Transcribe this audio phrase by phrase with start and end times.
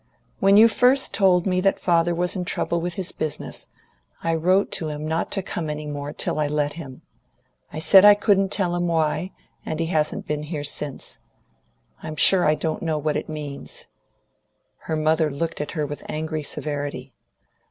[0.39, 3.67] When you first told me that father was in trouble with his business,
[4.23, 7.03] I wrote to him not to come any more till I let him.
[7.71, 9.31] I said I couldn't tell him why,
[9.63, 11.19] and he hasn't been here since.
[12.01, 13.85] I'm sure I don't know what it means."
[14.89, 17.13] Her mother looked at her with angry severity.